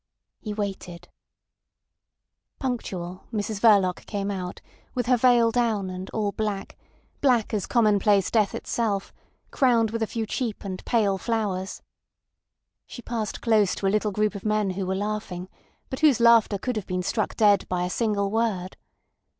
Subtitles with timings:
[0.39, 1.09] He waited.
[2.57, 4.59] Punctual, Mrs Verloc came out,
[4.95, 9.13] with her veil down, and all black—black as commonplace death itself,
[9.51, 11.83] crowned with a few cheap and pale flowers.
[12.87, 15.47] She passed close to a little group of men who were laughing,
[15.91, 18.77] but whose laughter could have been struck dead by a single word.